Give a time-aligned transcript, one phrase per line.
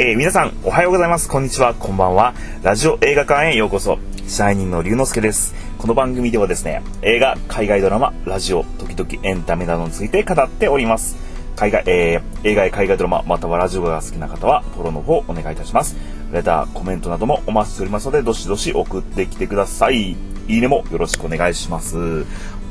[0.00, 1.28] えー、皆さん、おはようございます。
[1.28, 1.74] こんにちは。
[1.74, 2.32] こんばんは。
[2.62, 3.98] ラジオ映画館へようこそ。
[4.28, 5.56] シャイニンの龍之介です。
[5.76, 11.16] この番組ではですね、映画、海外ドラマ、ラジオ、時々エンタメなどについて語っております。
[11.56, 15.96] 海外、えー、映画や海外ドラマ、またはラジオが好きな方は、フォローの方お願いいたします。
[16.32, 20.12] レター、コメントなどもお待ちしておりますので、どしどし送ってきてください。
[20.12, 22.24] いいねもよろしくお願いします。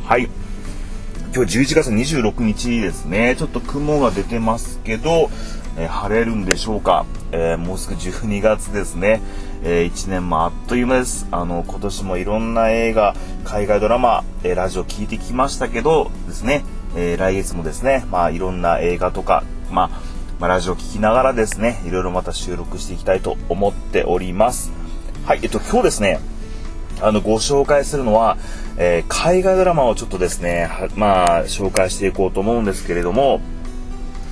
[0.05, 0.29] はい。
[1.35, 3.35] 今日11月26日ですね。
[3.37, 5.29] ちょっと雲が出てますけど、
[5.77, 9.21] え、晴れるんでしょうか、えー、もうすぐ12月ですね、
[9.63, 11.27] えー、1年もあっという間です。
[11.29, 19.89] あの、今年もいろんな映画、海外ドラマ、えラジオ聞いてきましたけどですね、え来月もですね、まあいろんな映画とか、まあ、
[20.39, 24.71] まあ、ラジオ聞きながらですね、いろいろまた収録していきたいと思っております。
[25.25, 26.19] はい、えっと、今日ですね、
[27.01, 28.37] あの、ご紹介するのは、
[28.77, 33.41] え、海外ドラマをちょっとですね、まあ、紹介していこうと思うんですけれども、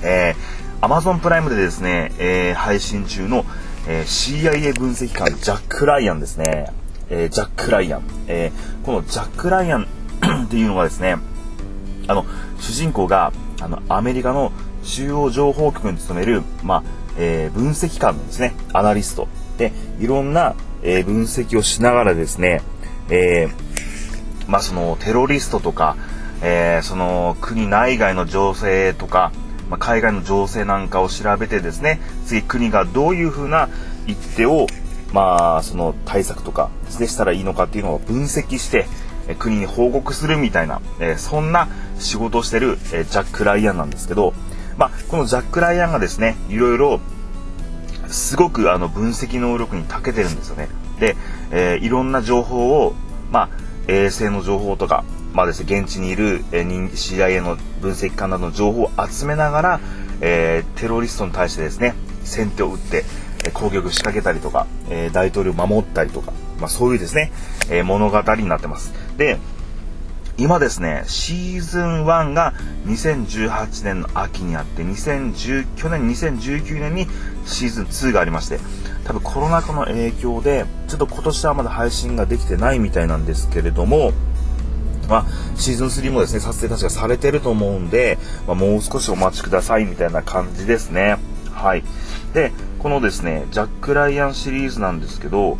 [0.02, 3.44] えー Amazon プライムでですね、えー、配信中の、
[3.88, 6.70] えー、CIA 分析官ジャック・ライアンですね。
[7.08, 8.02] えー、ジャック・ライアン。
[8.26, 9.86] えー、このジャック・ライアン
[10.44, 11.16] っていうのがですね、
[12.08, 12.26] あの、
[12.60, 14.52] 主人公が、あの、アメリカの
[14.84, 16.82] 中央情報局に勤める、まあ、
[17.16, 18.54] えー、分析官ですね。
[18.74, 19.28] アナリスト。
[19.56, 22.60] で、いろんな、えー、分析をしながらですね、
[23.08, 25.96] えー、まあ、その、テロリストとか、
[26.42, 29.32] えー、その、国内外の情勢とか、
[29.70, 33.68] まあ、海外の情勢なんかを調べてですね、次国がどういうふうな
[34.06, 34.66] 一手を、
[35.12, 38.86] まあ、その対策とか、でしたらいいのかっていうのを分析して、
[39.38, 44.34] 国に報告するみたいな、え、そんな仕事をしてる、え、ジャック・ライアンなんですけど、
[44.76, 47.00] まあ、このジャック・ライアンがですね、いろいろ、
[48.08, 50.68] すごくあの分析能力に長けてるんですよね。
[51.00, 51.16] で、
[51.50, 52.94] えー、いろんな情報を、
[53.32, 53.48] まあ、
[53.88, 55.04] 衛星の情報とか、
[55.36, 59.80] まあですね、現地にいる、えー、CIA の分析官などの情報を集めながら、
[60.22, 63.04] えー、テロリストに対してですね、先手を打って、
[63.44, 67.32] え、攻撃を仕掛けたりとか、え、大統領を守ったりとか、まあそういうですね、
[67.68, 68.94] え、物語になってます。
[69.18, 69.36] で、
[70.38, 72.54] 今ですね、シーズン1が
[72.86, 77.06] 2018年の秋にあって、2010去年2019年に
[77.44, 78.58] シーズン2がありまして、
[79.04, 84.12] 多分コロナ禍の影響で、ちょっと今年はまだ配信ができてないみたいなんですけれども、
[85.08, 91.18] まあ、シーズン3もですね、撮影確かされてると思うんで、まあ、もう少しお待ちくださいみたいな感じですね。
[91.52, 91.84] はい。
[92.34, 95.56] で、このですね、ジャック・ライアンシリーズなんですけど、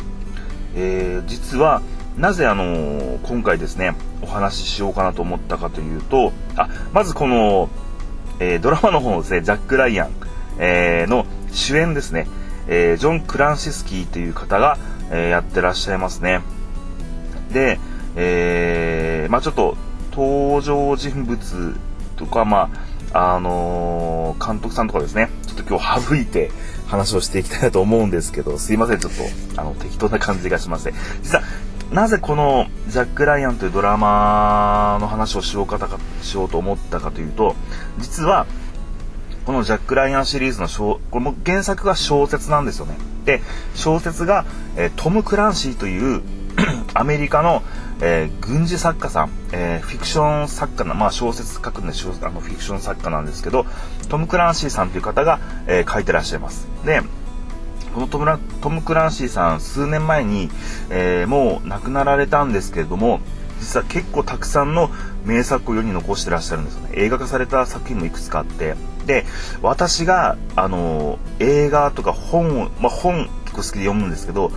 [0.75, 1.81] えー、実は、
[2.17, 7.69] なぜあのー、今回ですね、お話ししようかなと思ったかというと、あ、まずこの、
[8.39, 10.11] えー、ドラマの方のですね、ジャック・ライアン、
[10.59, 12.27] えー、の主演ですね、
[12.67, 14.77] えー、ジョン・クランシスキーという方が、
[15.11, 16.41] え、やってらっしゃいますね。
[17.53, 17.79] で、
[18.15, 19.77] えー、まあちょっと
[20.11, 21.75] 登場人物
[22.15, 22.71] とか、ま
[23.13, 26.51] あ、あのー、監督さんとかですね、ちょっと今日省いて
[26.87, 29.13] 話をしていきたいなと思うんですけど、すいません、ちょっ
[29.55, 30.93] と、あの、適当な感じがしまして。
[31.21, 31.43] 実は、
[31.91, 35.87] なぜこのジャック・ライアンというドラマの話をしようかか、
[36.21, 37.55] しようと思ったかというと、
[37.99, 38.45] 実は、
[39.45, 42.97] このジャック・ライアンシリーズの小、これも原作が小説なんですよね。
[43.23, 43.41] で、
[43.75, 44.45] 小説が、
[44.75, 46.21] えー、トム・クランシーという
[46.93, 47.61] アメリカの、
[48.01, 53.65] えー、軍事作家さん、えー、フィクション作家な、まあ小説書くんであのフィクション作家なんですけど、
[54.09, 56.67] トム・クランシーさんという方が、えー、書いてらっしゃいます。
[56.85, 57.01] で、
[57.93, 60.49] このトムトム・クランシーさん、数年前に、
[60.89, 63.19] え、もう亡くなられたんですけれども、
[63.59, 64.91] 実は結構たくさんの
[65.25, 66.89] 名作を世に残してらっしゃるんですよね。
[66.93, 68.75] 映画化された作品もいくつかあって。
[69.05, 69.25] で、
[69.61, 74.51] 私が、あの、映画とか本を、まあ、本結構好きで読むんですけど、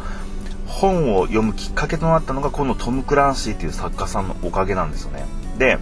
[0.70, 5.26] 本を読むきっかけとなったのがこのトム・クランシーっていう作家さんのおかげなんですよね。
[5.58, 5.78] で、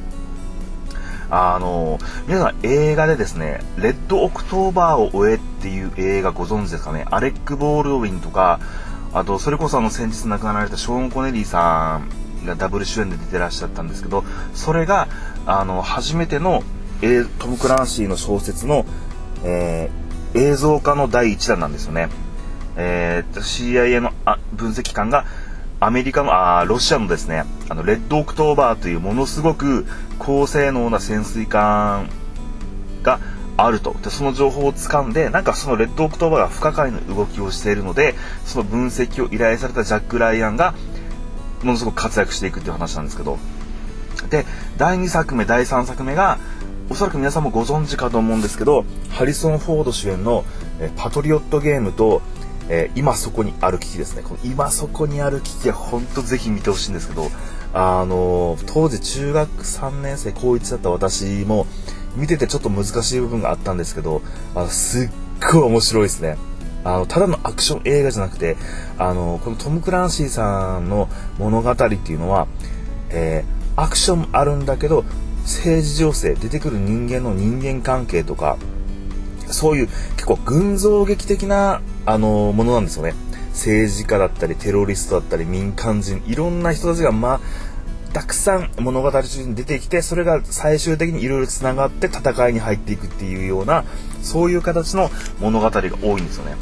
[1.30, 7.04] あの、皆さん映画でですね、レッド・オクトーバーを追えっていう映画ご存知ですかね？
[7.10, 8.60] アレック・ボールドウィンとか、
[9.12, 14.24] あと、それこそあの先日亡くなられたショーン・コネリーさんがダブル主演で出てらっしゃったんですけど、
[14.54, 15.08] それが、
[15.46, 16.62] あの、初めての、
[17.02, 18.86] えトム・クランシーの小説の、
[19.44, 22.08] えー、映像化の第1弾なんですよね。
[22.78, 25.26] えー、CIA のあ分析官が
[25.80, 29.86] アメリカの、あロシアのですね、あの、レッドオクトーバーというものすごく
[30.18, 32.08] 高性能な潜水艦
[33.02, 33.20] が
[33.56, 33.94] あると。
[34.02, 40.74] で、その情報を掴んで、なんかそのレッドオクトーバーが不可解な動きをしているので、その分析を依頼されたジャック・ライアンが、
[41.62, 43.38] ものすごく活躍していくっていう話なんですけど。
[44.30, 44.46] で、
[44.78, 46.38] 第2作目、第3作目が、
[46.90, 50.44] おそらく皆さんもご存知かと思うんですけど、ハリソン・フォード主演の、
[50.96, 52.22] パトリオットゲームと、
[52.68, 54.22] えー、今そこにある危機ですね。
[54.22, 57.30] この今そこにある危機は本当ぜひ見てほしいんですけど、
[57.72, 61.66] あのー、当時中学3年生、高1だった私も
[62.16, 64.22] 見ててちょっと難しい部分があったんですけど、
[64.54, 65.10] あのすっ
[65.52, 66.36] ごい面白いですね。
[66.84, 68.56] あの、ただのアクション映画じゃなくて、
[68.98, 72.46] あの、このトム・クランシーさんの物語っていうのは、
[73.10, 73.44] え、
[73.76, 75.04] アクションもあるんだけど、
[75.42, 78.58] 政治情勢、出てくる人間の人間関係とか、
[79.46, 83.12] そういう結構群像劇的な、あの、ものなんですよね。
[83.52, 87.40] 政治家だったり、テロリストだったり、民間人、いろんな人たちが、まあ、
[88.14, 93.84] たくさん物語中に出てきて、それが最終的にいろいろ繋がって戦いに入っていくっていうような、
[94.22, 96.56] そういう形の物語が多いんですよね。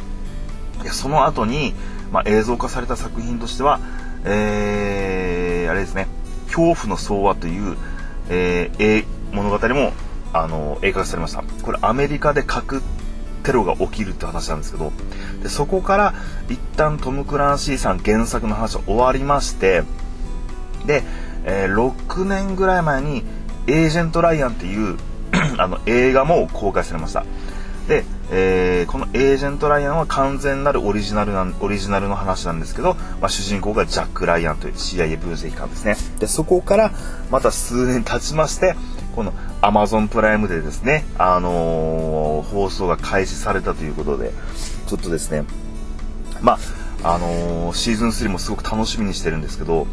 [0.83, 1.75] いや、その後に、
[2.11, 3.79] まあ、映像化された作品としては、
[4.25, 6.09] えー、あれですね、
[6.47, 7.77] 恐怖の相和という、
[8.31, 9.93] えー、物語も、
[10.33, 11.45] あの、映画化されました。
[11.63, 12.83] これアメリカで核
[13.47, 14.93] テロが起きるって話なんですけど、
[15.41, 16.15] でそこから
[16.49, 19.85] 一旦トム・クランシーさん原作の話は終わりまして、
[20.85, 21.05] で、
[21.45, 23.23] えー、6年ぐらい前に、
[23.69, 24.97] エージェント・ライアンっていう
[25.59, 27.25] あの映画も公開されました。
[27.87, 35.97] で、えー、このエージェント・ライアンは完全なるオリジナルなオリジナルの話なんですけど、まあ、主人公がジャック・ライアンという CIA 分析官ですね。
[36.19, 36.91] で、そこから
[37.31, 38.75] また数年経ちまして、
[39.15, 39.33] この
[39.67, 44.33] Amazon プライムでですね、あのー、放送が開始されたということで、
[44.87, 45.45] ちょっとですね、
[46.41, 46.59] ま
[47.03, 49.89] あ、あのー、シーズン3もすごく楽しみにしてるんですけど、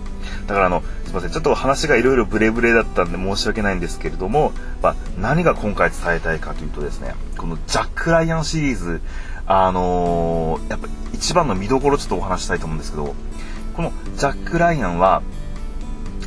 [0.46, 4.52] だからあの、すいません、ちょっと話がいろいろブレブレだったんで申し訳ないんですけれども、
[4.84, 9.02] まあ、何が今回伝えたいかというとですね、このジャック・ライアンシリーズ、
[9.48, 13.16] あのー、やっぱ一番の見どころちょっとお話したいと思うんですけど、
[13.76, 15.24] このジャック・ライアンは、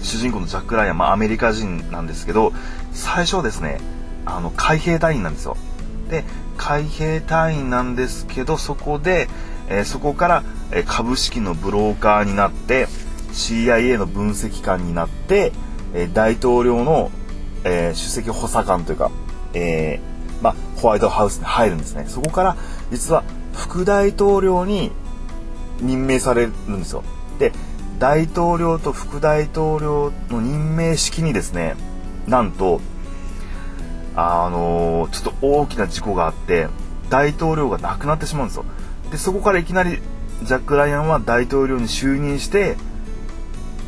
[0.06, 2.52] 主人公のジャック・ライアン、まあアメリカ人なんですけど、
[2.92, 3.80] 最初はですね、
[4.24, 5.56] あの、海兵隊員なんですよ。
[6.08, 6.24] で、
[6.56, 9.28] 海兵隊員なんですけど、そこで、
[9.68, 12.88] えー、そこから、え、株式のブローカーになって、
[13.32, 15.52] CIA の分析官になって、
[15.92, 17.10] え大統領の、
[17.64, 19.10] え首席補佐官というか、
[19.54, 20.00] え、
[20.40, 22.04] まあ、ホワイトハウスに入るんですね。
[22.08, 22.56] そこから、
[22.90, 23.24] 実は
[23.54, 24.92] 副大統領に
[25.80, 27.02] 任命されるんですよ。
[27.38, 27.52] で、
[27.98, 31.76] 大統領と副大統領の任命式にですね、
[32.26, 32.80] なんと、
[34.14, 36.68] あの、ちょっと大きな事故があって、
[37.10, 38.64] 大統領が亡くなってしまうんですよ。
[39.10, 40.00] で、そこからいきなり、
[40.42, 42.76] ジャック・ライアンは大統領に就任して、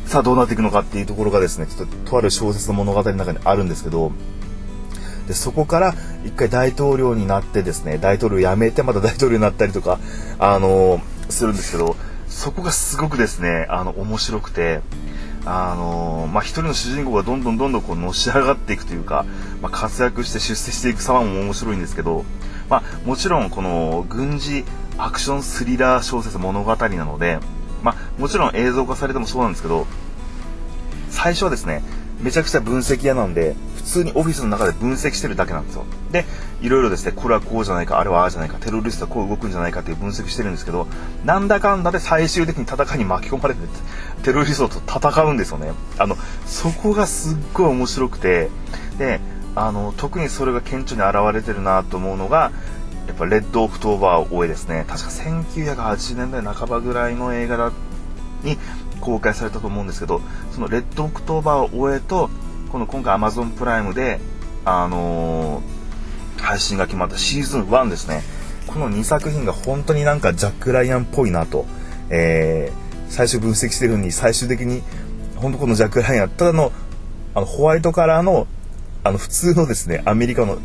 [0.05, 4.11] さあどうなっていくのかっていうところがですね、ちょっととある小説の物語の中にあるんですけど、
[5.27, 5.93] で、そこから
[6.25, 9.99] 一回大統領になってですね、大統領辞めてまた大統領になったりとか、
[10.39, 11.95] あのー、するんですけど、
[12.39, 14.79] そこがすごくですね、あの、面白くて、
[15.43, 19.25] あのー、まあ、一人の主人公がどんどんどんどんこうのし上がっていくというか、
[19.61, 22.23] まあ、活躍して出世していく様も面白いんですけど、
[22.69, 24.63] まあ、もちろんこの軍事
[24.97, 27.39] アクションスリラー小説物語なので、
[27.83, 29.85] まあ、もちろん映像化されてもそうなんですけど、
[31.09, 31.83] 最初はですね、
[32.21, 33.57] めちゃくちゃ分析屋なんで、
[33.89, 35.85] 通にオフィスの中で分析してるだけなんですよ。
[36.11, 36.25] で、
[36.61, 40.87] いろいろですね、これはこうじゃないか、あれはああじゃないか、テロリストはこう動くんじゃないかっていう分析してるんですけど、
[41.25, 43.61] なんだかんだで最終的に戦いに巻き込まれて、
[44.23, 45.71] テロリストと戦うんですよね。
[45.97, 48.49] あの、そこがすっごい面白くて、
[48.97, 49.19] で、
[49.55, 52.51] あの、特にそれが顕著に現れてるなと思うのが、
[53.07, 57.71] やっぱレッドオクトーバーを追えですね、確か1980年代半ばぐらいの映画
[58.43, 58.57] に
[59.01, 60.21] 公開されたと思うんですけど、
[60.51, 62.29] そのレッドオクトーバーを追えと、
[62.71, 64.19] この今回 Amazon プライムで、
[64.63, 68.21] あのー、配信が決まったシーズン1ですね。
[68.67, 71.65] この2作品が本当になんかジャック・ライアンっぽいなと、
[72.11, 74.83] えー、最初分析してるのに最終的に、
[75.37, 76.71] 本当このジャック・ライアン、ただの、
[77.33, 78.45] あの、ホワイトカラーの、
[79.03, 80.59] あの、普通のですね、アメリカの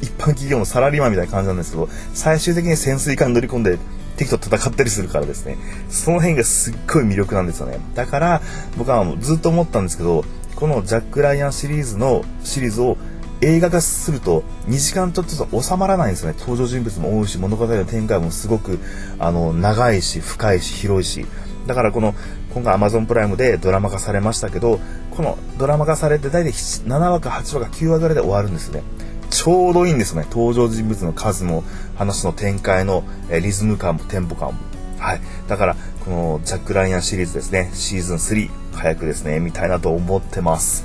[0.00, 3.76] 一般企業のサラリーマンみたいな感じなんですけど、最終的に潜水艦に乗り込んで
[4.16, 5.58] 敵と戦ったりするからですね、
[5.88, 7.80] その辺がすっごい魅力なんですよね。
[7.96, 8.40] だから、
[8.78, 10.24] 僕はもうずっと思ったんですけど、
[10.56, 12.96] このジャック・ライアンシリーズの、シリーズを
[13.42, 16.36] 映画化すると2時間ちょっと収まらないんですよね。
[16.38, 18.78] 登場人物も多いし、物語の展開もすごく、
[19.18, 21.26] あの、長いし、深いし、広いし。
[21.66, 22.14] だからこの、
[22.52, 24.78] 今回 Amazon プライムでドラマ化されましたけど、
[25.10, 28.82] このドラマ化されて大体7話か8話か9話ぐらいで終わるんですね。
[29.30, 30.26] ちょうどいいんですね。
[30.30, 31.64] 登場人物の数も、
[31.96, 34.54] 話の展開の、リズム感もテンポ感も。
[34.98, 35.20] はい。
[35.48, 40.84] だから、このジャック・ライアンシリーズですね、シーズン3、早くですね、見たいなと思ってます。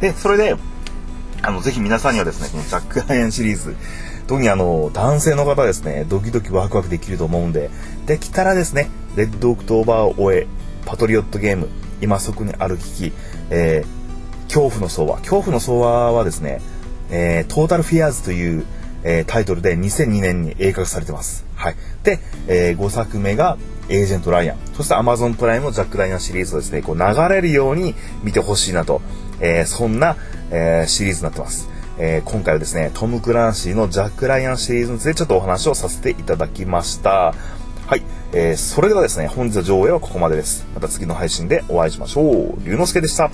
[0.00, 0.56] で、それで、
[1.42, 3.76] あの、ぜひ皆さんにはですね、このジャック・ライアンシリーズ、
[4.26, 7.70] 特にあの、男性の方ですね、ドキドキワクワクできると思うんで、
[8.06, 10.46] できたらですね、レッドオクトーバーを追え、
[10.86, 11.68] パトリオットゲーム、
[12.00, 13.12] 今そこにある危機、
[13.50, 15.18] えー、恐怖の総和。
[15.18, 16.60] 恐怖の総和はですね、
[17.10, 18.64] えー、トータルフィアーズという、
[19.02, 21.44] えー、タイトルで2002年に映画化されてます。
[21.56, 21.76] はい。
[22.04, 23.58] で、えー、5作目が
[23.90, 24.56] エージェント・ライアン。
[24.74, 29.02] そして Amazon プライムのジャック・ライアンシリーズをですね、こう流れるように見てほしいなと、
[29.40, 30.16] えー、そんな、
[30.50, 31.68] えー、シリーズになってます。
[31.98, 37.34] えー、今回はですね、トム・クランシーのジャック・ライアンシリーズについてちょっとお話をさせていただきました。
[37.86, 38.02] はい。
[38.32, 40.64] えー、それではですね、本日の上映はここまでです。
[40.74, 42.54] また次の配信でお会いしましょう。
[42.64, 43.30] 龍之介でした。